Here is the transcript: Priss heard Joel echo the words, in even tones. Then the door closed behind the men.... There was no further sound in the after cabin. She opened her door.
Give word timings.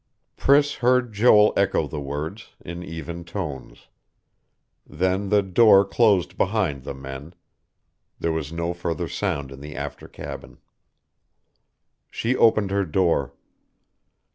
Priss 0.35 0.77
heard 0.77 1.13
Joel 1.13 1.53
echo 1.55 1.85
the 1.87 1.99
words, 2.01 2.55
in 2.65 2.81
even 2.81 3.23
tones. 3.23 3.87
Then 4.83 5.29
the 5.29 5.43
door 5.43 5.85
closed 5.85 6.39
behind 6.39 6.85
the 6.85 6.95
men.... 6.95 7.35
There 8.19 8.31
was 8.31 8.51
no 8.51 8.73
further 8.73 9.07
sound 9.07 9.51
in 9.51 9.59
the 9.61 9.75
after 9.75 10.07
cabin. 10.07 10.57
She 12.09 12.35
opened 12.35 12.71
her 12.71 12.83
door. 12.83 13.35